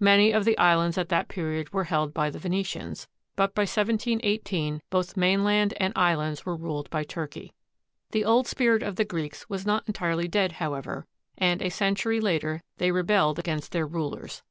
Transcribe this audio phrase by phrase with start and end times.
[0.00, 4.80] Many of the islands at that period were held by the Venetians; but by 1718,
[4.88, 7.52] both mainland and islands were ruled by Turkey.
[8.12, 11.04] The old spirit of the Greeks was not entirely dead, however,
[11.36, 14.42] and a century later, they rebelled against their rulers.